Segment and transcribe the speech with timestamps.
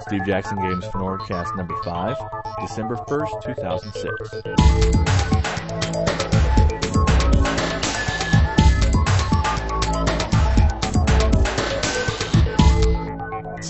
[0.00, 2.16] Steve Jackson Games for Fnordcast number 5,
[2.60, 4.30] December 1st, 2006.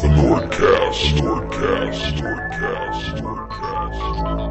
[0.01, 4.47] The Fnordcast, Fnordcast, Fnordcast, Fnordcast.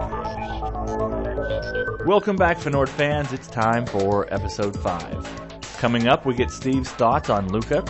[2.05, 3.33] Welcome back, Fnord fans.
[3.33, 5.27] It's time for episode 5.
[5.79, 7.83] Coming up, we get Steve's thoughts on Lucca,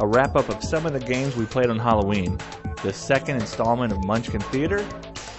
[0.00, 2.38] a wrap up of some of the games we played on Halloween,
[2.82, 4.84] the second installment of Munchkin Theater,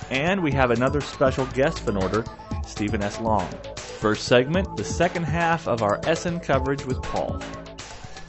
[0.10, 2.24] and we have another special guest in order,
[2.66, 3.20] Steven S.
[3.20, 3.50] Long.
[3.76, 7.42] First segment, the second half of our Essen coverage with Paul.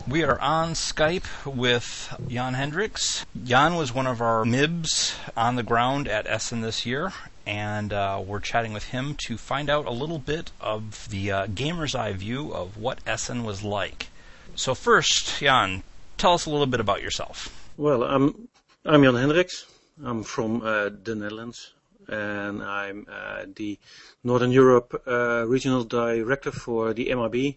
[0.08, 3.26] We are on Skype with Jan Hendricks.
[3.44, 7.12] Jan was one of our MIBs on the ground at Essen this year,
[7.44, 11.46] and uh, we're chatting with him to find out a little bit of the uh,
[11.46, 14.08] gamer's eye view of what Essen was like.
[14.54, 15.82] So, first, Jan,
[16.16, 17.52] tell us a little bit about yourself.
[17.76, 18.48] Well, I'm
[18.84, 19.66] I'm Jan Hendricks.
[20.04, 21.72] I'm from uh, the Netherlands,
[22.08, 23.78] and I'm uh, the
[24.24, 27.56] Northern Europe uh, regional director for the MIB,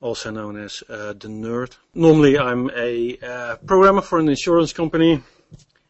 [0.00, 1.76] also known as uh, the Nerd.
[1.94, 5.22] Normally, I'm a uh, programmer for an insurance company,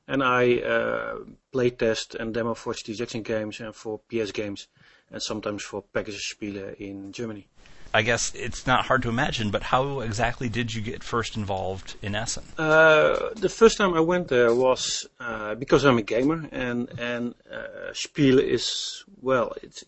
[0.08, 1.18] and I uh,
[1.52, 4.68] play test and demo for Steve Jackson games and for PS games,
[5.10, 7.46] and sometimes for Pegasus Spiele in Germany.
[7.94, 11.96] I guess it's not hard to imagine, but how exactly did you get first involved
[12.00, 12.44] in Essen?
[12.56, 17.34] Uh, the first time I went there was uh, because I'm a gamer, and and
[17.52, 19.84] uh, Spiel is well, it's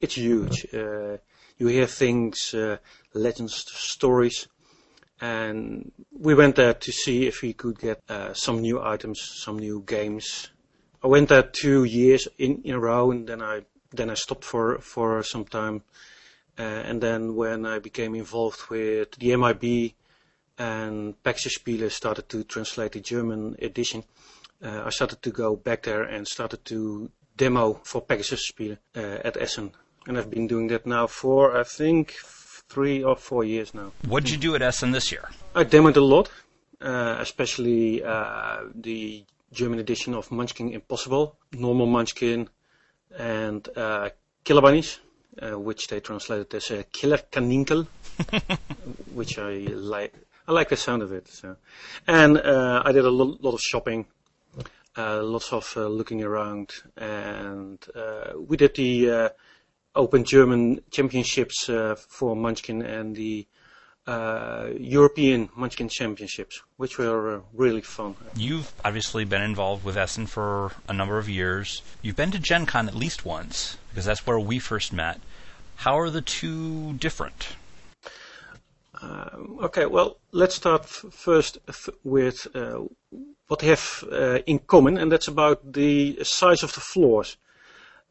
[0.00, 0.66] it's huge.
[0.72, 1.18] Uh,
[1.58, 2.78] you hear things, uh,
[3.12, 4.48] legends, stories,
[5.20, 9.58] and we went there to see if we could get uh, some new items, some
[9.58, 10.50] new games.
[11.02, 14.44] I went there two years in, in a row, and then I then I stopped
[14.44, 15.82] for for some time.
[16.58, 19.92] Uh, and then when I became involved with the MIB
[20.58, 24.04] and Pegasus Spiele started to translate the German edition,
[24.62, 29.18] uh, I started to go back there and started to demo for Pegasus Spiele uh,
[29.24, 29.72] at Essen.
[30.06, 32.14] And I've been doing that now for, I think,
[32.68, 33.92] three or four years now.
[34.06, 35.28] What'd you do at Essen this year?
[35.54, 36.30] I demoed a lot,
[36.80, 42.48] uh, especially uh, the German edition of Munchkin Impossible, normal Munchkin,
[43.18, 44.10] and uh,
[44.44, 45.00] Killer Bunnies
[45.42, 47.86] uh, which they translated as a Killer Karnickel,
[49.14, 50.14] which I like.
[50.46, 51.26] I like the sound of it.
[51.28, 51.56] So.
[52.06, 54.04] And uh, I did a lo- lot of shopping,
[54.96, 59.28] uh, lots of uh, looking around, and uh, we did the uh,
[59.96, 61.64] Open German Championships
[61.96, 63.46] for Munchkin and the
[64.06, 68.14] European Munchkin Championships, which were really fun.
[68.36, 71.82] You've obviously been involved with Essen for a number of years.
[72.02, 75.20] You've been to Gen Con at least once, because that's where we first met.
[75.76, 77.56] How are the two different?
[79.00, 79.30] Uh,
[79.62, 82.80] okay, well, let's start f- first f- with uh,
[83.48, 87.36] what they have uh, in common, and that's about the size of the floors.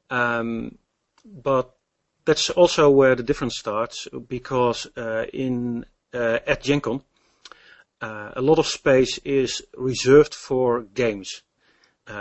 [0.10, 0.78] Um,
[1.26, 1.76] but
[2.26, 8.60] that's also where the difference starts, because uh, in uh, at Gen uh, a lot
[8.60, 11.42] of space is reserved for games.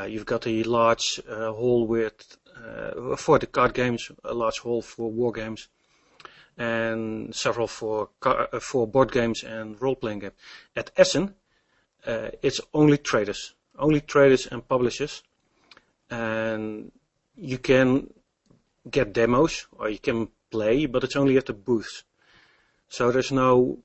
[0.06, 2.36] you've got a large hall with
[3.16, 5.68] for the card games, a large hall for war games,
[6.56, 8.08] and several for
[8.60, 10.34] for board games and role-playing games.
[10.76, 11.34] At Essen,
[12.06, 15.22] uh, it's only traders, only traders and publishers,
[16.10, 16.92] and
[17.36, 18.12] you can
[18.90, 22.04] get demos or you can play, but it's only at the booths.
[22.88, 23.78] So there's no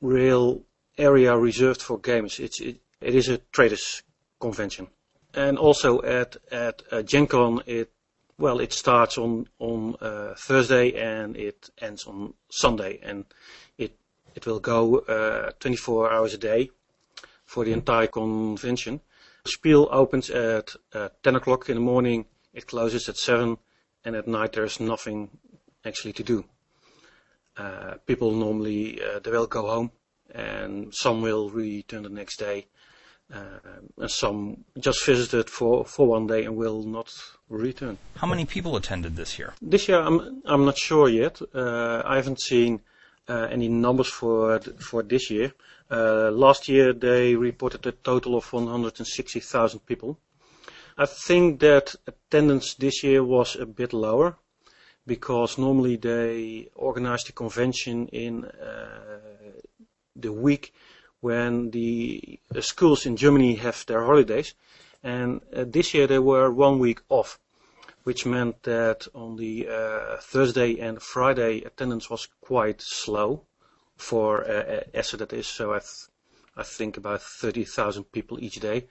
[0.00, 0.62] real
[0.96, 2.38] area reserved for games.
[2.38, 4.02] It's it, it is a traders
[4.40, 4.88] convention.
[5.34, 7.90] And also at at uh, Gen Con, it
[8.38, 13.24] well, it starts on on uh, Thursday and it ends on Sunday, and
[13.78, 13.96] it
[14.34, 16.70] it will go uh, 24 hours a day
[17.44, 19.00] for the entire convention.
[19.44, 22.24] The spiel opens at uh, 10 o'clock in the morning.
[22.52, 23.58] It closes at 7,
[24.04, 25.30] and at night there's nothing
[25.84, 26.44] actually to do.
[27.56, 29.90] Uh, people normally uh, they will go home,
[30.34, 32.66] and some will return the next day.
[33.32, 33.58] Uh,
[33.98, 37.10] and some just visited for, for one day and will not
[37.48, 37.96] return.
[38.16, 39.54] How many people attended this year?
[39.62, 41.40] This year, I'm I'm not sure yet.
[41.54, 42.80] Uh, I haven't seen
[43.28, 45.52] uh, any numbers for for this year.
[45.90, 50.18] Uh, last year, they reported a total of 160,000 people.
[50.96, 54.36] I think that attendance this year was a bit lower
[55.06, 59.20] because normally they organize the convention in uh,
[60.14, 60.72] the week
[61.20, 64.54] when the uh, schools in Germany have their holidays.
[65.02, 67.40] And uh, this year they were one week off,
[68.04, 69.66] which meant that on the
[70.20, 73.42] Thursday and Friday attendance was quite slow
[73.96, 74.44] for
[74.94, 75.60] Essen that is.
[76.56, 78.86] I think about 30,000 people each day.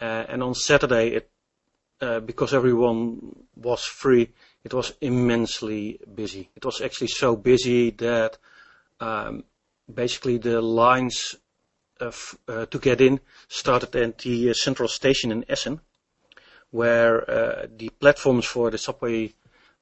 [0.00, 1.30] Uh, and on Saturday, it,
[2.00, 4.30] uh, because everyone was free,
[4.62, 6.48] it was immensely busy.
[6.54, 8.38] It was actually so busy that
[9.00, 9.44] um,
[9.92, 11.34] basically the lines
[12.00, 15.80] of, uh, to get in started at the uh, central station in Essen,
[16.70, 19.34] where uh, the platforms for the subway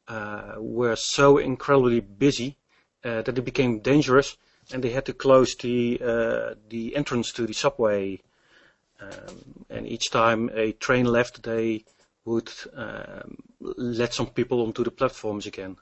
[0.09, 2.57] uh, were so incredibly busy
[3.03, 4.37] that it became dangerous,
[4.73, 5.97] and they had to close the
[6.69, 8.21] the entrance to the subway.
[9.01, 11.85] Um, and each time a train left, they
[12.25, 15.77] would um, let some people onto the platforms again.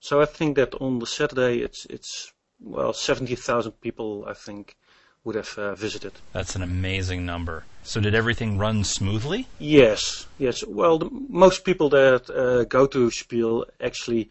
[0.00, 2.32] So I think that on the Saturday, it's it's
[2.62, 4.76] well, 70,000 people, I think,
[5.24, 6.12] would have uh, visited.
[6.32, 7.64] That's an amazing number.
[7.82, 9.46] So did everything run smoothly?
[9.58, 10.64] Yes, yes.
[10.66, 14.30] Well, the, most people that uh, go to Spiel actually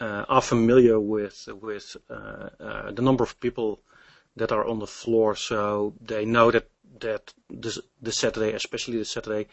[0.00, 3.80] uh, are familiar with with uh, uh, the number of people
[4.36, 6.68] that are on the floor, so they know that
[7.00, 9.48] that the, the Saturday, especially the Saturday,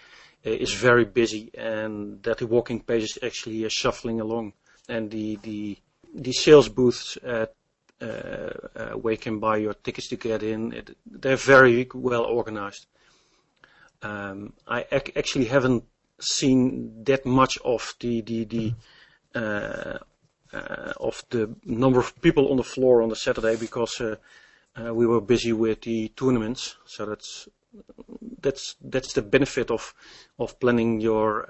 [0.45, 4.53] uh, is very busy, and that the walking pace is actually shuffling along,
[4.87, 5.77] and the the
[6.13, 7.53] the sales booths at
[8.01, 8.05] uh,
[8.75, 10.73] uh, where you can buy your tickets to get in.
[10.73, 12.85] It, they're very well organized.
[14.01, 15.85] Um, I ac- actually haven't
[16.19, 18.73] seen that much of the the the
[19.39, 19.97] uh,
[20.53, 24.15] uh, of the number of people on the floor on the Saturday because uh,
[24.77, 26.75] we were busy with the tournaments.
[26.85, 27.47] So that's
[28.41, 29.93] that's that's the benefit of
[30.39, 31.47] of planning your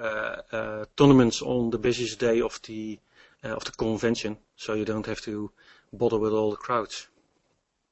[0.98, 3.00] tournaments on the busiest day of the
[3.44, 4.38] of the convention.
[4.56, 5.52] So you don't have to
[5.92, 7.08] bother with all the crowds.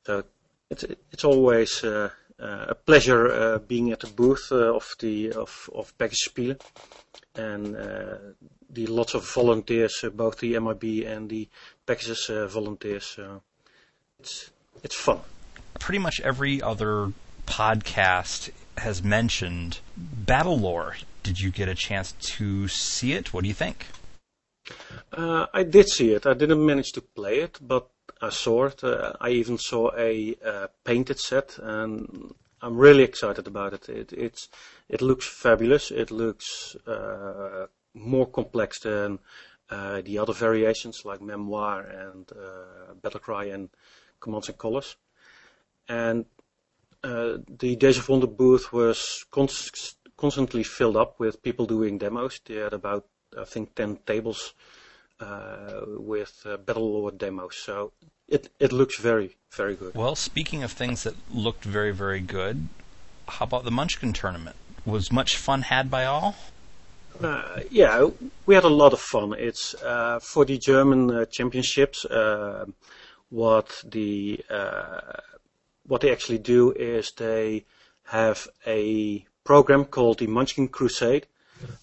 [0.06, 0.24] So
[0.70, 5.32] it's it's always uh, uh, a pleasure uh, being at the booth uh, of the
[5.34, 6.60] of of Pegasus Spiele,
[7.36, 8.18] and uh,
[8.70, 11.48] the lots of volunteers, uh, both the MIB and the
[11.86, 13.20] Pegasus volunteers.
[14.20, 14.51] it's
[14.84, 15.20] it's fun.
[15.80, 17.14] Pretty much every other
[17.46, 21.04] podcast has mentioned Battlelore.
[21.24, 23.34] Did you get a chance to see it?
[23.34, 23.88] What do you think?
[25.12, 26.26] Uh, I did see it.
[26.26, 27.90] I didn't manage to play it, but
[28.22, 28.84] I saw it.
[28.84, 33.90] Uh, I even saw a uh, painted set, and I'm really excited about it.
[33.90, 34.50] It it's
[34.88, 35.92] it looks fabulous.
[35.92, 39.20] It looks uh, more complex than
[39.70, 43.70] uh, the other variations like Memoir and uh, Battlecry and
[44.22, 44.96] Commands and Colors.
[45.90, 46.26] And
[47.04, 52.40] the Days of Wonder booth was const- constantly filled up with people doing demos.
[52.46, 53.06] They had about
[53.38, 54.54] I think 10 tables
[55.20, 57.56] uh, with uh, Battlelore demos.
[57.56, 57.92] So
[58.28, 59.96] it it looks very very good.
[59.96, 62.68] Well, speaking of things that looked very very good,
[63.28, 64.56] how about the Munchkin tournament?
[64.86, 66.36] Was much fun had by all?
[67.22, 68.10] Uh, yeah,
[68.46, 69.34] we had a lot of fun.
[69.38, 72.06] It's uh, for the German uh, championships.
[73.32, 74.44] Uh, what the
[75.88, 77.66] what they actually do is they
[78.04, 81.28] have a program called the Munchkin Crusade,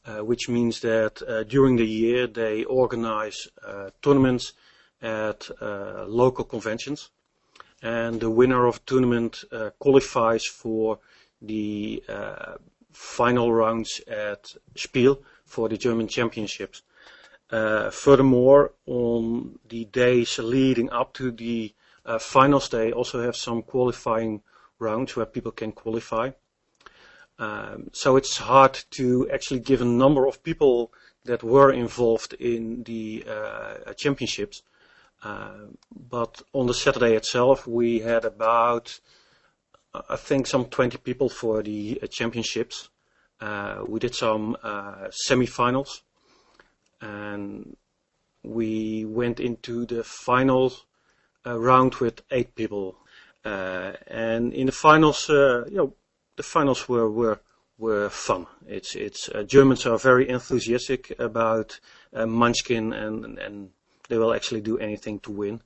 [0.06, 4.52] uh, which means that uh, during the year they organize uh, tournaments
[5.02, 5.50] at
[6.06, 7.10] local conventions.
[7.82, 9.44] And the winner of tournament
[9.78, 10.98] qualifies for
[11.40, 12.02] the
[12.92, 16.82] final rounds at Spiel for the German championships.
[17.50, 21.74] Uh, furthermore, on the days leading up to the
[22.04, 24.42] uh, finals, they also have some qualifying
[24.78, 26.30] rounds where people can qualify.
[27.38, 30.92] Um, so it's hard to actually give a number of people
[31.24, 34.62] that were involved in the uh, championships.
[35.22, 39.00] But on the Saturday itself, we had about,
[39.94, 42.88] I think, some 20 people for the championships.
[43.86, 44.56] We did some
[45.10, 46.02] semi-finals,
[47.00, 47.76] and
[48.42, 50.72] we went into the final
[51.46, 52.96] uh, round with eight people.
[53.44, 55.94] and in the finals, you know,
[56.36, 57.40] the finals were were
[57.78, 58.46] were fun.
[58.66, 61.78] It's it's uh, Germans are very enthusiastic about
[62.12, 63.70] uh, Munchkin and and
[64.08, 65.60] they will actually do anything to win.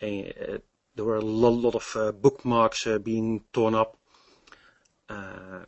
[0.00, 0.58] And, uh,
[0.94, 3.96] there were a lot, lot of uh, bookmarks uh, being torn up,
[5.08, 5.64] uh,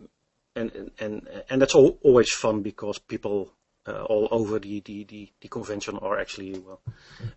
[0.56, 3.52] and and and that's all, always fun because people
[3.90, 6.80] Uh, all over the, the, the, the, convention or actually well,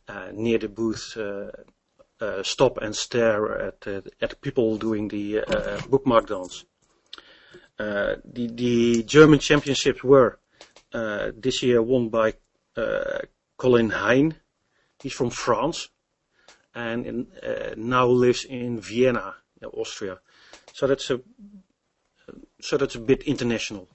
[0.08, 1.18] uh, near the booth.
[1.18, 3.88] Uh, stop and stare at
[4.22, 5.42] at people doing the
[5.90, 6.64] bookmark dance.
[7.80, 10.40] Uh, the, the German championships were
[10.94, 12.34] uh, this year won by
[12.78, 13.20] uh,
[13.58, 14.36] Colin Hein.
[15.02, 15.90] He's from France
[16.76, 17.28] and in,
[17.78, 19.36] now lives in Vienna,
[19.74, 20.20] Austria.
[20.72, 21.20] So that's a
[22.62, 23.90] so that's a bit international.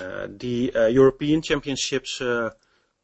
[0.00, 2.50] Uh, the uh, European Championships, uh,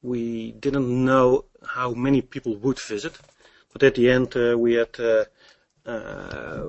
[0.03, 3.19] we didn't know how many people would visit,
[3.73, 4.99] but at the end we had
[5.87, 6.69] uh,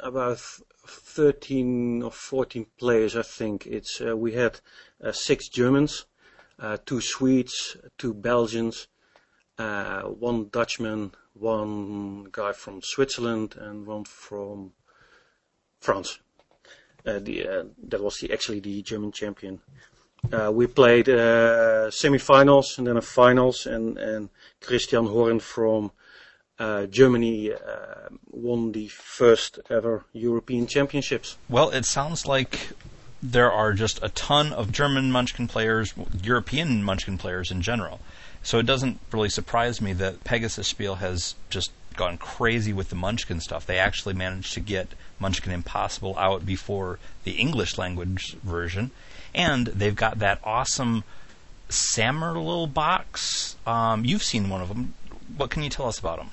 [0.00, 0.38] about
[0.86, 3.66] 13 or 14 players, I think.
[3.66, 4.60] It's uh, we had
[5.02, 6.06] uh, six Germans,
[6.58, 8.88] uh, two Swedes, two Belgians,
[9.58, 14.72] uh, one Dutchman, one guy from Switzerland, and one from
[15.80, 16.18] France.
[17.06, 19.60] Uh, uh, that was the, actually the German champion.
[20.32, 21.06] Uh, we played
[21.92, 24.30] semi-finals and then a finals, and, and
[24.60, 25.90] Christian Horn from
[26.58, 31.36] uh, Germany uh, won the first ever European Championships.
[31.48, 32.70] Well, it sounds like
[33.22, 38.00] there are just a ton of German Munchkin players, European Munchkin players in general.
[38.44, 42.94] So it doesn't really surprise me that Pegasus Spiel has just gone crazy with the
[42.94, 43.66] Munchkin stuff.
[43.66, 48.90] They actually managed to get Munchkin Impossible out before the English language version,
[49.34, 51.04] and they've got that awesome
[51.70, 53.56] Sammler box.
[53.66, 54.94] Um, you've seen one of them.
[55.36, 56.30] What can you tell us about them?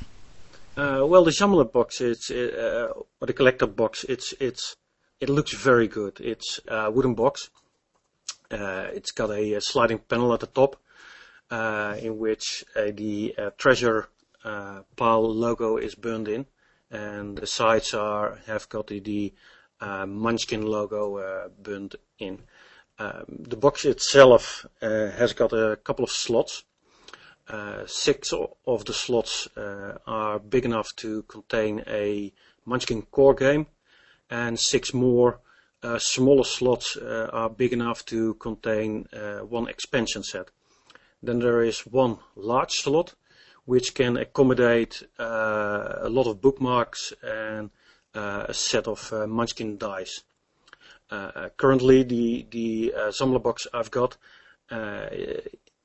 [0.76, 4.04] Uh, well, the Sammler box, it's uh, or the collector box.
[4.10, 4.76] It's it's
[5.20, 6.20] it looks very good.
[6.20, 7.50] It's a wooden box.
[8.50, 10.78] Uh, it's got a, a, sliding panel at the top, uh,
[11.52, 14.08] in which uh, the uh, treasure
[14.44, 16.46] pile logo is burned in,
[16.90, 19.34] and the sides are have got the, the
[20.08, 22.40] Munchkin logo burned in.
[23.00, 26.64] Um, the box itself has got a couple of slots.
[27.48, 28.32] Uh, six
[28.66, 32.32] of the slots uh, are big enough to contain a
[32.66, 33.66] Munchkin core game,
[34.30, 35.40] and six more
[35.84, 39.08] uh, smaller slots are big enough to contain
[39.50, 40.50] one expansion set.
[41.24, 43.14] Then there is one large slot,
[43.66, 47.70] which can accommodate uh, a lot of bookmarks and
[48.16, 50.24] uh, a set of uh, Munchkin dice.
[51.58, 54.18] currently, the the Sammler box I've got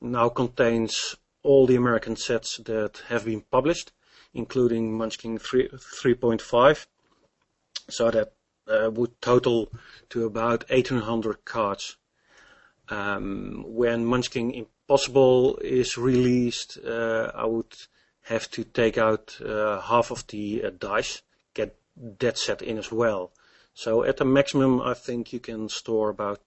[0.01, 3.93] now contains all the American sets that have been published,
[4.35, 6.87] including Munchkin 3, 3.5.
[7.89, 8.33] So that
[8.67, 9.71] uh, would total
[10.11, 11.97] to about 1800 cards.
[12.89, 17.75] Um, when Munchkin Impossible is released, uh, I would
[18.23, 21.23] have to take out uh, half of the uh, dice,
[21.55, 21.77] get
[22.19, 23.33] that set in as well.
[23.75, 26.41] So at the maximum, I think you can store about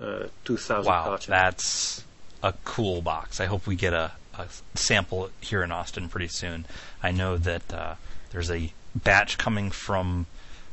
[0.00, 1.28] uh, 2,000 wow, cards.
[1.28, 2.04] Wow, that's
[2.42, 3.40] a cool box.
[3.40, 6.64] I hope we get a a sample here in Austin pretty soon.
[7.02, 7.94] I know that uh,
[8.30, 10.26] there's a batch coming from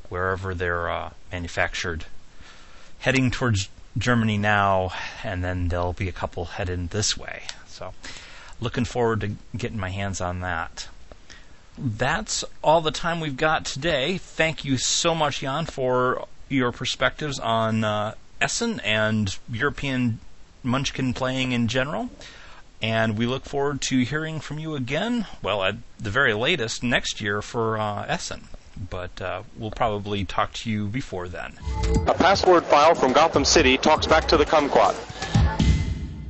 [0.09, 2.05] wherever they're uh, manufactured,
[2.99, 4.91] heading towards Germany now,
[5.24, 7.43] and then there'll be a couple headed this way.
[7.67, 7.93] So,
[8.60, 10.88] looking forward to getting my hands on that.
[11.77, 14.17] That's all the time we've got today.
[14.17, 20.19] Thank you so much, Jan, for your perspectives on uh, Essen and European
[20.62, 22.10] Munchkin playing in general.
[22.81, 27.19] And we look forward to hearing from you again, well, at the very latest, next
[27.19, 28.48] year for uh, Essen.
[28.89, 31.53] But uh, we'll probably talk to you before then.
[32.07, 34.95] A password file from Gotham City talks back to the kumquat.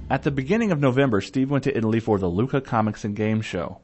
[0.10, 3.46] At the beginning of November, Steve went to Italy for the Lucca Comics and Games
[3.46, 3.80] Show.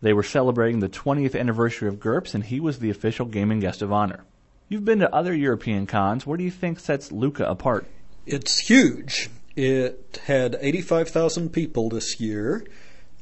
[0.00, 3.82] They were celebrating the 20th anniversary of GURPS, and he was the official gaming guest
[3.82, 4.24] of honor.
[4.68, 6.26] You've been to other European cons.
[6.26, 7.86] What do you think sets Lucca apart?
[8.26, 9.30] It's huge.
[9.54, 12.66] It had 85,000 people this year.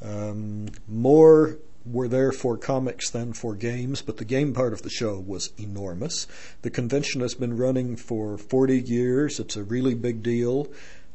[0.00, 4.90] Um, more were there for comics than for games, but the game part of the
[4.90, 6.26] show was enormous.
[6.62, 9.40] The convention has been running for 40 years.
[9.40, 10.68] It's a really big deal.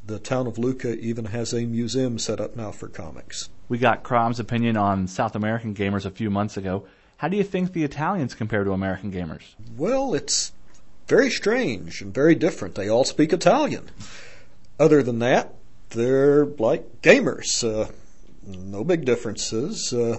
[0.06, 3.50] The town of Lucca even has a museum set up now for comics.
[3.68, 6.86] We got Crom's opinion on South American gamers a few months ago.
[7.18, 9.42] How do you think the Italians compare to American gamers?
[9.76, 10.52] Well, it's
[11.08, 12.76] very strange and very different.
[12.76, 13.90] They all speak Italian.
[14.80, 15.54] Other than that,
[15.90, 17.64] they're like gamers.
[17.64, 17.90] Uh,
[18.46, 19.94] no big differences.
[19.94, 20.18] Uh,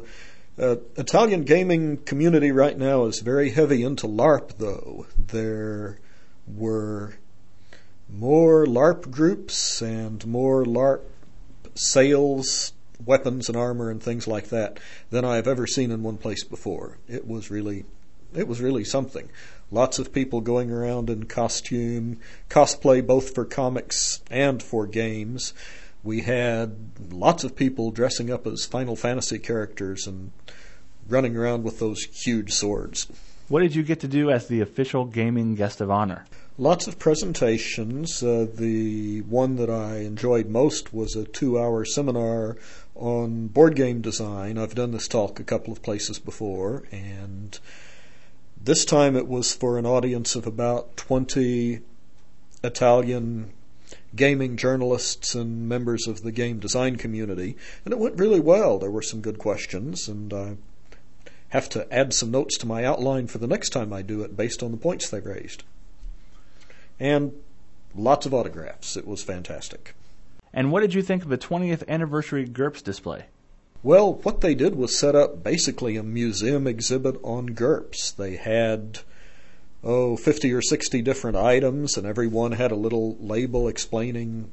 [0.58, 5.06] uh, Italian gaming community right now is very heavy into LARP, though.
[5.18, 5.98] There
[6.46, 7.14] were
[8.08, 11.02] more LARP groups and more LARP
[11.74, 12.72] sales,
[13.04, 14.78] weapons and armor and things like that
[15.10, 16.98] than I have ever seen in one place before.
[17.08, 17.84] It was really,
[18.34, 19.28] it was really something.
[19.70, 25.52] Lots of people going around in costume, cosplay both for comics and for games.
[26.06, 30.30] We had lots of people dressing up as Final Fantasy characters and
[31.08, 33.08] running around with those huge swords.
[33.48, 36.24] What did you get to do as the official gaming guest of honor?
[36.58, 38.22] Lots of presentations.
[38.22, 42.56] Uh, the one that I enjoyed most was a two hour seminar
[42.94, 44.58] on board game design.
[44.58, 47.58] I've done this talk a couple of places before, and
[48.62, 51.80] this time it was for an audience of about 20
[52.62, 53.52] Italian
[54.16, 58.78] gaming journalists and members of the game design community, and it went really well.
[58.78, 60.56] There were some good questions, and I
[61.50, 64.36] have to add some notes to my outline for the next time I do it
[64.36, 65.62] based on the points they raised.
[66.98, 67.32] And
[67.94, 68.96] lots of autographs.
[68.96, 69.94] It was fantastic.
[70.52, 73.26] And what did you think of the 20th anniversary GURPS display?
[73.82, 78.10] Well, what they did was set up basically a museum exhibit on GURPS.
[78.12, 79.00] They had,
[79.86, 84.50] oh, 50 or 60 different items, and every one had a little label explaining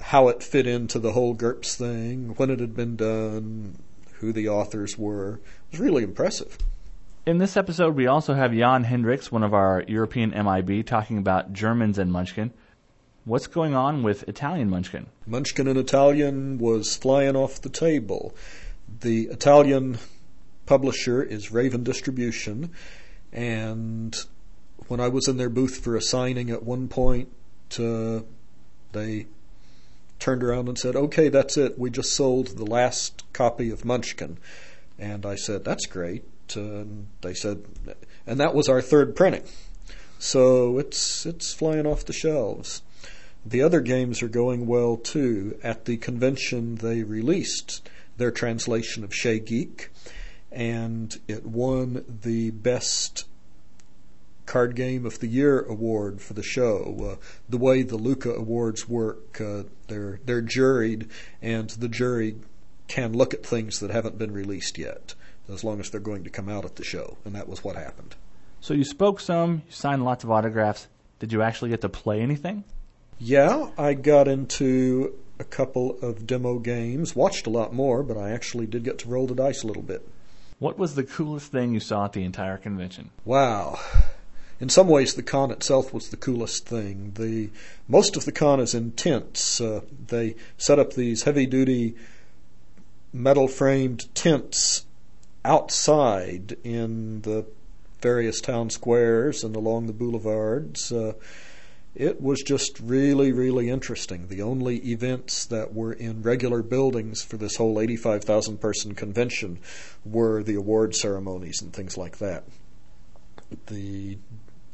[0.00, 3.76] how it fit into the whole GURPS thing, when it had been done,
[4.14, 5.34] who the authors were.
[5.34, 6.56] It was really impressive.
[7.26, 11.52] In this episode, we also have Jan Hendricks, one of our European MIB, talking about
[11.52, 12.52] Germans and Munchkin.
[13.26, 15.06] What's going on with Italian Munchkin?
[15.26, 18.34] Munchkin in Italian was flying off the table.
[19.00, 19.98] The Italian
[20.64, 22.70] publisher is Raven Distribution,
[23.32, 24.16] and
[24.88, 27.28] when I was in their booth for a signing at one point,
[27.78, 28.20] uh,
[28.92, 29.26] they
[30.18, 31.78] turned around and said, "Okay, that's it.
[31.78, 34.38] We just sold the last copy of Munchkin."
[34.98, 36.24] And I said, "That's great."
[36.56, 37.62] And they said,
[38.26, 39.44] and that was our third printing.
[40.18, 42.82] So it's it's flying off the shelves.
[43.44, 45.58] The other games are going well too.
[45.62, 49.90] At the convention, they released their translation of Chez Geek,
[50.50, 53.26] and it won the best
[54.46, 57.18] card game of the year award for the show.
[57.20, 61.08] Uh, the way the Lucca Awards work, uh, they're they're juried,
[61.42, 62.36] and the jury
[62.88, 65.14] can look at things that haven't been released yet,
[65.48, 67.76] as long as they're going to come out at the show, and that was what
[67.76, 68.16] happened.
[68.60, 70.88] So you spoke some, you signed lots of autographs.
[71.20, 72.64] Did you actually get to play anything?
[73.18, 78.30] Yeah, I got into a couple of demo games, watched a lot more, but I
[78.30, 80.06] actually did get to roll the dice a little bit.
[80.58, 83.10] What was the coolest thing you saw at the entire convention?
[83.24, 83.78] Wow.
[84.60, 87.12] In some ways, the con itself was the coolest thing.
[87.14, 87.50] The
[87.86, 89.60] most of the con is in tents.
[89.60, 91.94] Uh, they set up these heavy-duty
[93.12, 94.84] metal-framed tents
[95.44, 97.46] outside in the
[98.00, 100.90] various town squares and along the boulevards.
[100.90, 101.12] Uh,
[101.98, 104.28] it was just really, really interesting.
[104.28, 109.58] The only events that were in regular buildings for this whole 85,000 person convention
[110.04, 112.44] were the award ceremonies and things like that.
[113.66, 114.18] The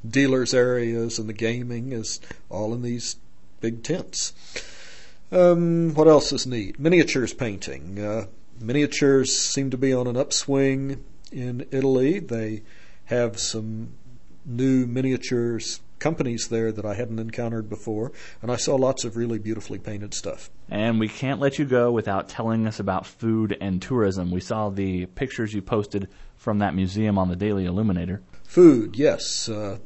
[0.06, 2.20] dealers' areas and the gaming is
[2.50, 3.16] all in these
[3.62, 4.34] big tents.
[5.32, 6.78] Um, what else is neat?
[6.78, 7.98] Miniatures painting.
[7.98, 8.26] Uh,
[8.60, 12.18] miniatures seem to be on an upswing in Italy.
[12.18, 12.64] They
[13.06, 13.94] have some
[14.44, 19.38] new miniatures companies there that I hadn't encountered before, and I saw lots of really
[19.38, 20.50] beautifully painted stuff.
[20.68, 24.30] And we can't let you go without telling us about food and tourism.
[24.30, 28.22] We saw the pictures you posted from that museum on the Daily Illuminator.
[28.44, 29.48] Food, yes.
[29.48, 29.78] Uh,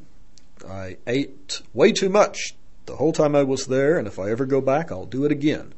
[0.67, 4.45] I ate way too much the whole time I was there, and if I ever
[4.45, 5.73] go back, I'll do it again.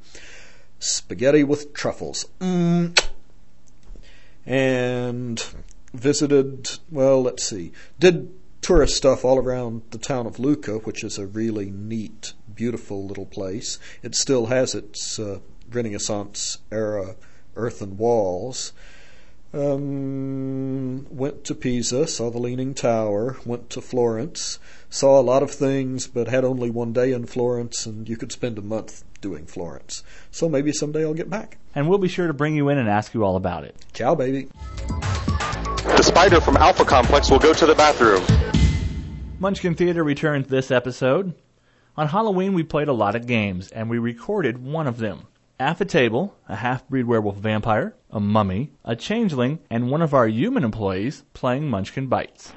[0.79, 2.27] Spaghetti with truffles.
[2.39, 2.97] Mm.
[4.45, 5.45] And
[5.93, 11.17] visited, well, let's see, did tourist stuff all around the town of Lucca, which is
[11.17, 13.79] a really neat, beautiful little place.
[14.03, 17.15] It still has its uh, Renaissance era
[17.55, 18.73] earthen walls.
[19.53, 25.51] Um, went to Pisa, saw the Leaning Tower, went to Florence, saw a lot of
[25.51, 29.45] things, but had only one day in Florence, and you could spend a month doing
[29.45, 30.03] Florence.
[30.31, 31.57] So maybe someday I'll get back.
[31.75, 33.75] And we'll be sure to bring you in and ask you all about it.
[33.93, 34.47] Ciao, baby.
[35.83, 38.50] The spider from Alpha Complex will go to the bathroom.
[39.41, 41.33] Munchkin Theater returns this episode.
[41.97, 45.25] On Halloween, we played a lot of games, and we recorded one of them.
[45.59, 50.13] At the table, a half breed werewolf vampire, a mummy, a changeling, and one of
[50.13, 52.53] our human employees playing Munchkin Bites.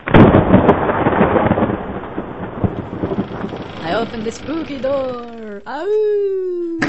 [3.81, 5.63] I opened the spooky door.
[5.67, 6.81] Ow!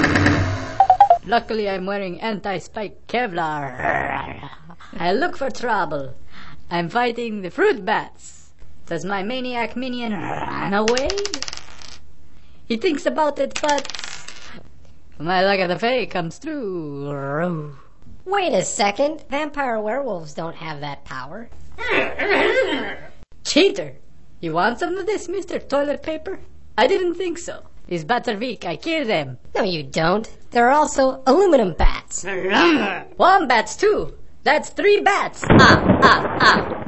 [1.24, 4.50] Luckily, I'm wearing anti-spike Kevlar.
[4.98, 6.14] I look for trouble.
[6.70, 8.45] I'm fighting the fruit bats.
[8.86, 11.08] Does my maniac minion run away?
[12.66, 13.92] He thinks about it, but
[15.18, 17.76] my luck of the fay comes through.
[18.24, 19.24] Wait a second.
[19.28, 21.48] Vampire werewolves don't have that power.
[23.44, 23.94] Cheater!
[24.40, 26.38] You want some of this, Mister Toilet Paper?
[26.78, 27.62] I didn't think so.
[27.88, 28.64] These bats are weak.
[28.64, 29.38] I kill them.
[29.54, 30.28] No, you don't.
[30.50, 32.24] There are also aluminum bats.
[33.18, 34.14] Wombats too.
[34.44, 35.44] That's three bats.
[35.50, 36.85] Ah, ah, ah.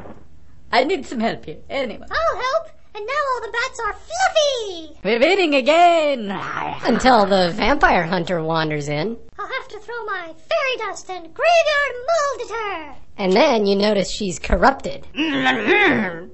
[0.70, 1.58] I need some help here.
[1.70, 2.68] Anyway, I'll help.
[2.94, 4.98] And now all the bats are fluffy.
[5.04, 6.30] we're winning again.
[6.30, 9.16] Until the vampire hunter wanders in.
[9.38, 12.94] I'll have to throw my fairy dust and graveyard mold at her.
[13.18, 15.06] And then you notice she's corrupted.
[15.14, 16.30] And undead.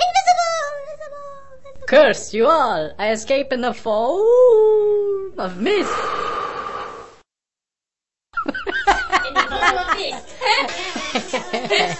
[0.00, 0.54] Invisible.
[0.80, 1.44] Invisible.
[1.66, 1.86] invisible.
[1.86, 2.92] Curse you all!
[2.98, 5.92] I escape in the form of mist.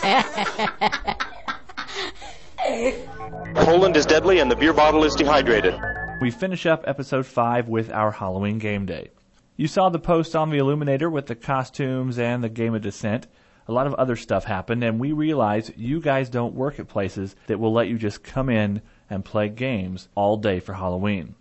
[3.54, 5.74] Poland is deadly and the beer bottle is dehydrated.
[6.20, 9.12] We finish up episode 5 with our Halloween game day.
[9.56, 13.26] You saw the post on the Illuminator with the costumes and the game of descent.
[13.66, 17.34] A lot of other stuff happened, and we realized you guys don't work at places
[17.46, 21.34] that will let you just come in and play games all day for Halloween.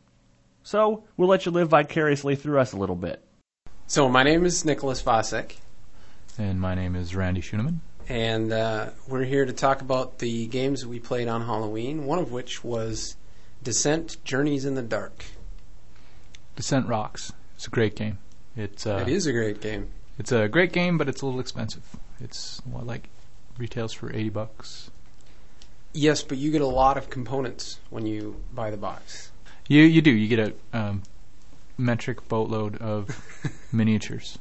[0.62, 3.22] So, we'll let you live vicariously through us a little bit.
[3.88, 5.56] So my name is Nicholas Vasek,
[6.38, 7.80] And my name is Randy Schuneman.
[8.10, 12.06] And uh, we're here to talk about the games we played on Halloween.
[12.06, 13.16] One of which was
[13.64, 15.26] Descent: Journeys in the Dark.
[16.56, 17.34] Descent rocks.
[17.56, 18.20] It's a great game.
[18.56, 19.90] It's uh, it is a great game.
[20.20, 21.84] It's a great game, but it's a little expensive.
[22.20, 23.10] It's what like
[23.58, 24.92] retails for eighty bucks.
[25.94, 29.32] Yes, but you get a lot of components when you buy the box.
[29.68, 30.12] You you do.
[30.12, 31.04] You get a um,
[31.78, 33.10] metric boatload of
[33.72, 34.38] miniatures.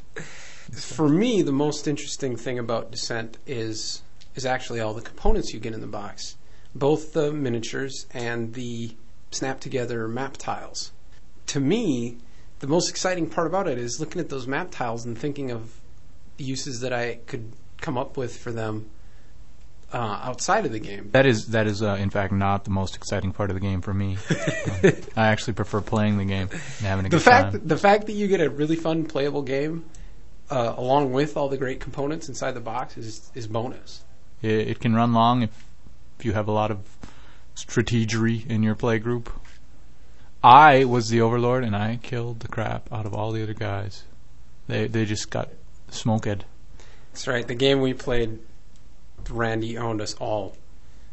[0.73, 4.03] For me, the most interesting thing about Descent is
[4.35, 6.37] is actually all the components you get in the box,
[6.75, 8.97] both the miniatures and the
[9.31, 10.93] snap together map tiles.
[11.49, 12.17] To me,
[12.61, 15.79] the most exciting part about it is looking at those map tiles and thinking of
[16.39, 18.89] uses that I could come up with for them
[19.93, 21.11] uh, outside of the game.
[21.13, 23.83] That is that is uh, in fact not the most exciting part of the game
[23.83, 24.17] for me.
[25.17, 27.53] I actually prefer playing the game and having a The good fact time.
[27.53, 29.85] that, the fact that you get a really fun playable game
[30.53, 34.05] uh, along with all the great components inside the box is is bonus.
[34.43, 35.65] It, it can run long if
[36.19, 36.79] if you have a lot of
[37.57, 39.33] strategery in your play group.
[40.45, 44.05] I was the overlord and I killed the crap out of all the other guys.
[44.67, 45.49] They they just got
[45.91, 46.45] smoked.
[47.13, 47.47] That's right.
[47.47, 48.39] The game we played,
[49.31, 50.57] Randy owned us all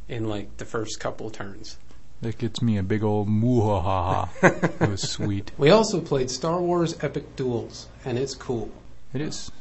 [0.10, 1.78] in like the first couple turns.
[2.22, 4.28] That gets me a big old moohaha.
[4.82, 5.54] it was sweet.
[5.58, 8.70] We also played Star Wars Epic Duels, and it's cool.
[9.14, 9.52] It is.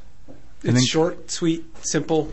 [0.62, 2.32] It's I think- short, sweet, simple.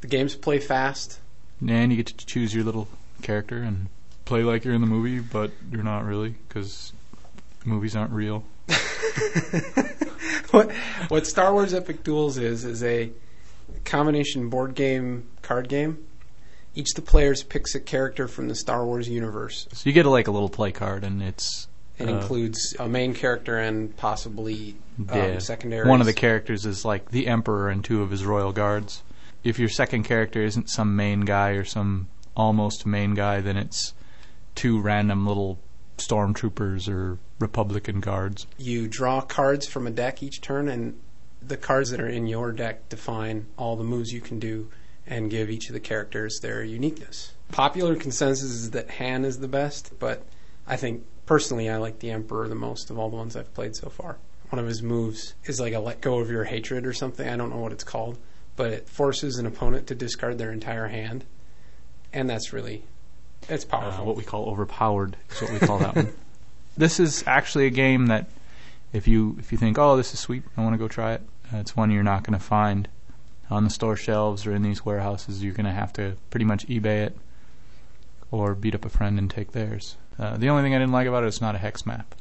[0.00, 1.20] The games play fast.
[1.66, 2.88] And you get to choose your little
[3.22, 3.88] character and
[4.24, 6.92] play like you're in the movie, but you're not really because
[7.64, 8.44] movies aren't real.
[10.50, 10.70] what
[11.08, 13.10] what Star Wars Epic Duels is is a
[13.84, 16.04] combination board game card game.
[16.74, 19.66] Each of the players picks a character from the Star Wars universe.
[19.72, 21.66] So you get a, like a little play card, and it's
[21.98, 25.88] It uh, includes a main character and possibly um, yeah, secondaries.
[25.88, 29.02] One of the characters is like the Emperor and two of his royal guards.
[29.44, 33.94] If your second character isn't some main guy or some almost main guy, then it's
[34.54, 35.58] two random little
[35.96, 38.46] stormtroopers or Republican guards.
[38.56, 40.98] you draw cards from a deck each turn, and
[41.40, 44.68] the cards that are in your deck define all the moves you can do
[45.06, 47.32] and give each of the characters their uniqueness.
[47.50, 50.24] Popular consensus is that Han is the best, but
[50.66, 53.76] I think personally I like the Emperor the most of all the ones I've played
[53.76, 54.16] so far.
[54.48, 57.28] One of his moves is like a let go of your hatred or something.
[57.28, 58.16] I don't know what it's called,
[58.56, 61.26] but it forces an opponent to discard their entire hand,
[62.14, 62.82] and that's really
[63.48, 64.06] it's Uh, powerful.
[64.06, 66.12] what we call overpowered is what we call that one.
[66.78, 68.26] This is actually a game that
[68.92, 71.22] if you if you think, oh, this is sweet, I want to go try it,
[71.52, 72.88] uh, it's one you're not going to find
[73.50, 75.42] on the store shelves or in these warehouses.
[75.44, 77.16] You're going to have to pretty much eBay it
[78.30, 79.96] or beat up a friend and take theirs.
[80.18, 82.14] Uh, the only thing I didn't like about it is it's not a hex map.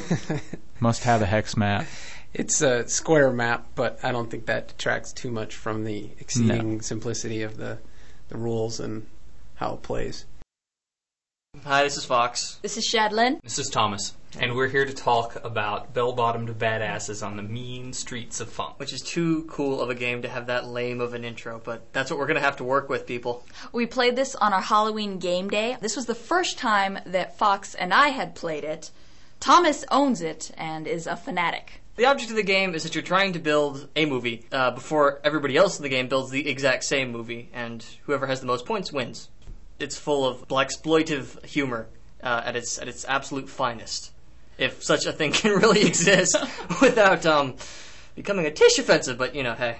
[0.80, 1.86] Must have a hex map.
[2.34, 6.80] It's a square map, but I don't think that detracts too much from the exceeding
[6.80, 7.78] simplicity of the,
[8.28, 9.06] the rules and
[9.54, 10.24] how it plays.
[11.64, 12.58] Hi, this is Fox.
[12.62, 13.40] This is Shadlin.
[13.42, 14.16] This is Thomas.
[14.40, 18.80] And we're here to talk about bell bottomed badasses on the mean streets of funk.
[18.80, 21.92] Which is too cool of a game to have that lame of an intro, but
[21.92, 23.44] that's what we're going to have to work with, people.
[23.70, 25.76] We played this on our Halloween game day.
[25.78, 28.90] This was the first time that Fox and I had played it.
[29.38, 31.82] Thomas owns it and is a fanatic.
[31.96, 35.20] The object of the game is that you're trying to build a movie uh, before
[35.22, 38.64] everybody else in the game builds the exact same movie, and whoever has the most
[38.64, 39.28] points wins.
[39.82, 41.88] It's full of black exploitive humor
[42.22, 44.12] uh, at its at its absolute finest,
[44.58, 46.36] if such a thing can really exist
[46.80, 47.56] without um,
[48.14, 49.18] becoming a tish offensive.
[49.18, 49.78] But you know, hey.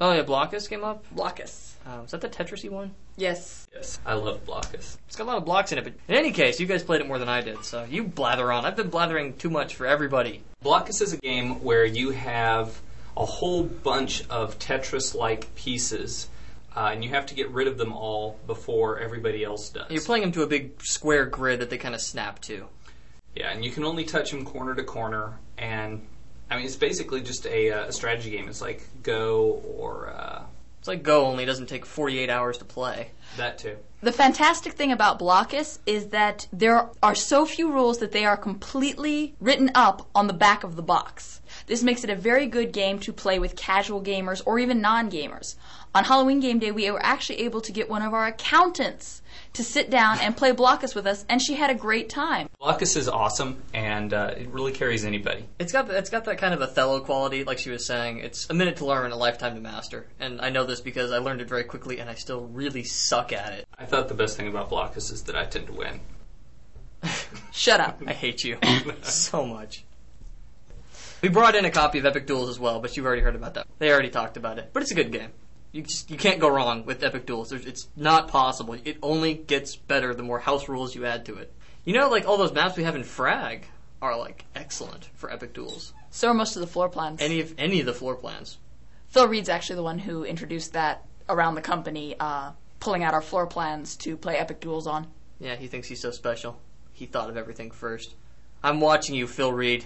[0.00, 1.04] Oh yeah, Blokus came up.
[1.14, 1.72] Blokus.
[1.86, 2.94] Um, is that the Tetrisy one?
[3.16, 3.66] Yes.
[3.72, 4.98] Yes, I love Blokus.
[5.06, 7.00] It's got a lot of blocks in it, but in any case, you guys played
[7.00, 8.66] it more than I did, so you blather on.
[8.66, 10.42] I've been blathering too much for everybody.
[10.64, 12.80] Blokus is a game where you have
[13.16, 16.28] a whole bunch of Tetris like pieces,
[16.76, 19.90] uh, and you have to get rid of them all before everybody else does.
[19.90, 22.66] You're playing them to a big square grid that they kind of snap to.
[23.34, 26.06] Yeah, and you can only touch them corner to corner, and
[26.50, 28.48] I mean, it's basically just a, uh, a strategy game.
[28.48, 30.08] It's like Go or.
[30.10, 30.42] Uh,
[30.78, 33.10] It's like Go, only it doesn't take 48 hours to play.
[33.36, 33.76] that too.
[34.02, 38.36] The fantastic thing about Blokus is that there are so few rules that they are
[38.36, 41.40] completely written up on the back of the box.
[41.66, 45.10] This makes it a very good game to play with casual gamers or even non
[45.10, 45.56] gamers.
[45.94, 49.22] On Halloween game day, we were actually able to get one of our accountants
[49.54, 52.48] to sit down and play Blokus with us, and she had a great time.
[52.60, 55.44] Blokus is awesome, and uh, it really carries anybody.
[55.58, 58.18] It's got it's got that kind of Othello quality, like she was saying.
[58.18, 61.18] It's a minute to learn, a lifetime to master, and I know this because I
[61.18, 63.66] learned it very quickly, and I still really suck at it.
[63.78, 66.00] I thought the best thing about Blokus is that I tend to win.
[67.52, 68.02] Shut up.
[68.06, 68.58] I hate you
[69.02, 69.85] so much.
[71.22, 73.54] We brought in a copy of Epic Duels as well, but you've already heard about
[73.54, 73.66] that.
[73.78, 75.30] They already talked about it, but it's a good game.
[75.72, 77.50] You just you can't go wrong with Epic Duels.
[77.50, 78.76] There's, it's not possible.
[78.84, 81.52] It only gets better the more house rules you add to it.
[81.84, 83.66] You know, like all those maps we have in Frag
[84.02, 85.92] are like excellent for Epic Duels.
[86.10, 87.20] So are most of the floor plans.
[87.20, 88.58] Any of any of the floor plans.
[89.08, 93.22] Phil Reed's actually the one who introduced that around the company, uh, pulling out our
[93.22, 95.06] floor plans to play Epic Duels on.
[95.38, 96.58] Yeah, he thinks he's so special.
[96.92, 98.14] He thought of everything first.
[98.62, 99.84] I'm watching you, Phil Reed.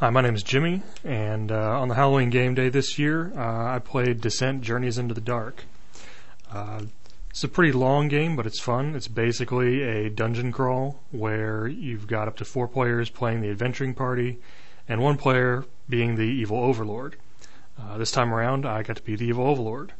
[0.00, 3.74] Hi, my name is Jimmy, and uh, on the Halloween game day this year, uh,
[3.74, 5.64] I played Descent Journeys into the Dark.
[6.50, 6.84] Uh,
[7.28, 8.94] it's a pretty long game, but it's fun.
[8.94, 13.92] It's basically a dungeon crawl where you've got up to four players playing the adventuring
[13.92, 14.38] party,
[14.88, 17.16] and one player being the evil overlord.
[17.78, 19.92] Uh, this time around, I got to be the evil overlord.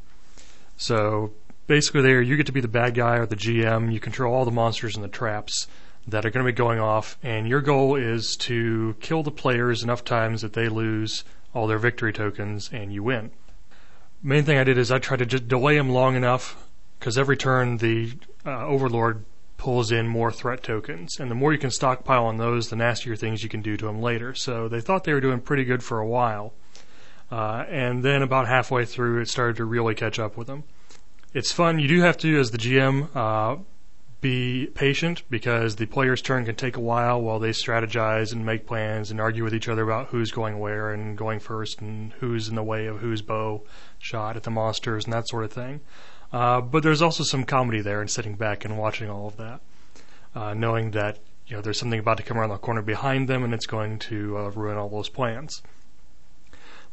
[0.78, 1.34] So
[1.66, 3.92] basically, there you get to be the bad guy or the GM.
[3.92, 5.66] You control all the monsters and the traps
[6.10, 9.82] that are going to be going off, and your goal is to kill the players
[9.82, 13.30] enough times that they lose all their victory tokens and you win.
[14.22, 16.68] Main thing I did is I tried to just delay them long enough
[16.98, 18.12] because every turn the
[18.44, 19.24] uh, Overlord
[19.56, 23.16] pulls in more threat tokens, and the more you can stockpile on those, the nastier
[23.16, 24.34] things you can do to them later.
[24.34, 26.54] So they thought they were doing pretty good for a while,
[27.30, 30.64] uh, and then about halfway through, it started to really catch up with them.
[31.32, 31.78] It's fun.
[31.78, 33.60] You do have to, as the GM, uh,
[34.20, 38.66] be patient because the player's turn can take a while while they strategize and make
[38.66, 42.48] plans and argue with each other about who's going where and going first and who's
[42.48, 43.62] in the way of whose bow
[43.98, 45.80] shot at the monsters and that sort of thing.
[46.32, 49.60] Uh, but there's also some comedy there in sitting back and watching all of that,
[50.34, 53.42] uh, knowing that you know there's something about to come around the corner behind them
[53.42, 55.62] and it's going to uh, ruin all those plans.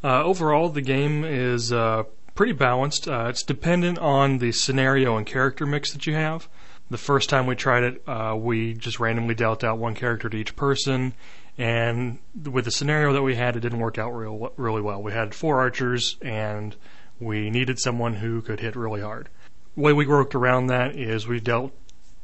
[0.04, 2.04] Uh, overall, the game is uh,
[2.36, 3.08] pretty balanced.
[3.08, 6.48] Uh, it's dependent on the scenario and character mix that you have.
[6.89, 10.38] The first time we tried it, uh, we just randomly dealt out one character to
[10.38, 11.13] each person,
[11.58, 15.02] and with the scenario that we had, it didn't work out real really well.
[15.02, 16.76] We had four archers, and
[17.19, 19.28] we needed someone who could hit really hard.
[19.76, 21.73] The way we worked around that is we dealt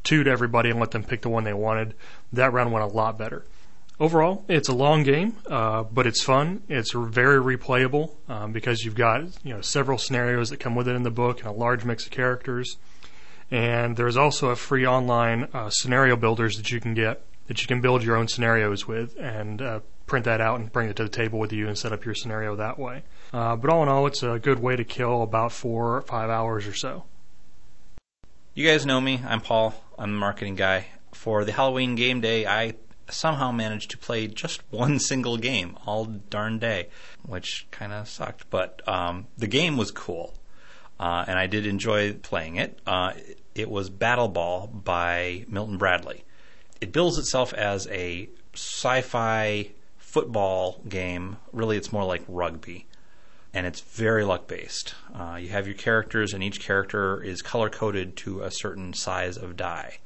[0.03, 1.93] two to everybody and let them pick the one they wanted.
[2.31, 3.45] That round went a lot better.
[3.99, 6.63] Overall, it's a long game, uh, but it's fun.
[6.67, 10.95] It's very replayable um, because you've got you know several scenarios that come with it
[10.95, 12.77] in the book and a large mix of characters.
[13.53, 17.67] And there's also a free online uh, scenario builders that you can get that you
[17.67, 21.03] can build your own scenarios with and uh, print that out and bring it to
[21.03, 23.03] the table with you and set up your scenario that way.
[23.31, 26.31] Uh, but all in all, it's a good way to kill about four or five
[26.31, 27.03] hours or so.
[28.55, 29.21] You guys know me.
[29.23, 29.75] I'm Paul.
[29.99, 30.87] I'm the marketing guy.
[31.11, 32.73] For the Halloween game day, I
[33.07, 36.87] somehow managed to play just one single game all darn day,
[37.21, 38.49] which kind of sucked.
[38.49, 40.33] But um, the game was cool,
[40.99, 42.79] uh, and I did enjoy playing it.
[42.85, 43.13] Uh,
[43.55, 46.23] it was Battle Ball by Milton Bradley.
[46.81, 51.37] It bills itself as a sci-fi football game.
[51.51, 52.87] Really, it's more like rugby,
[53.53, 54.95] and it's very luck based.
[55.13, 59.37] Uh, you have your characters, and each character is color coded to a certain size
[59.37, 59.99] of die.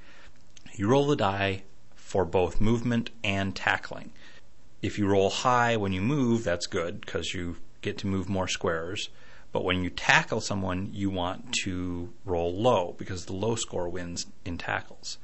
[0.74, 1.64] You roll the die
[1.96, 4.14] for both movement and tackling.
[4.82, 8.48] If you roll high when you move, that's good because you get to move more
[8.48, 9.10] squares.
[9.52, 14.28] But when you tackle someone, you want to roll low because the low score wins
[14.46, 15.18] in tackles.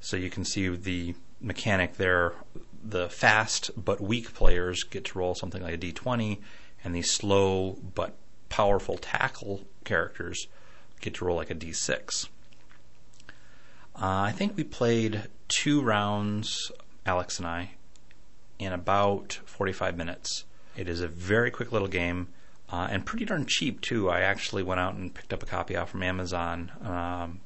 [0.00, 2.34] So you can see the mechanic there.
[2.82, 6.38] The fast but weak players get to roll something like a d20,
[6.84, 8.14] and the slow but
[8.50, 10.46] powerful tackle characters
[11.00, 12.28] get to roll like a d6.
[13.96, 16.70] Uh, I think we played two rounds,
[17.06, 17.70] Alex and I,
[18.58, 20.44] in about 45 minutes.
[20.76, 22.28] It is a very quick little game
[22.70, 24.08] uh, and pretty darn cheap, too.
[24.10, 26.72] I actually went out and picked up a copy out from Amazon.
[26.82, 27.40] Um,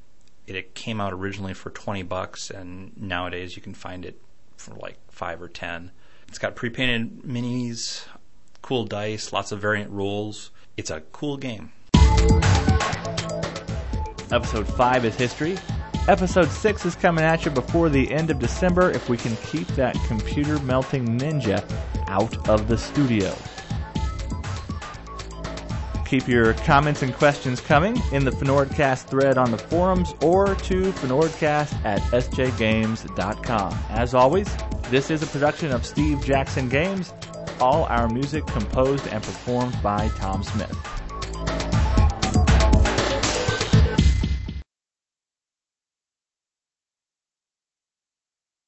[0.47, 4.21] it, it came out originally for 20 bucks, and nowadays you can find it
[4.57, 5.91] for like 5 or 10.
[6.27, 8.05] It's got pre painted minis,
[8.61, 10.51] cool dice, lots of variant rules.
[10.77, 11.71] It's a cool game.
[14.31, 15.57] Episode 5 is history.
[16.07, 19.67] Episode 6 is coming at you before the end of December if we can keep
[19.69, 21.63] that computer melting ninja
[22.07, 23.35] out of the studio.
[26.09, 30.91] Keep your comments and questions coming in the Fnordcast thread on the forums or to
[30.93, 33.77] Fnordcast at sjgames.com.
[33.89, 34.47] As always,
[34.89, 37.13] This is a production of Steve Jackson Games.
[37.61, 40.75] All our music composed and performed by Tom Smith.